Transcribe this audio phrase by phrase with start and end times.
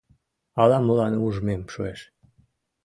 [0.61, 1.99] Ала-молан ужмем шуэш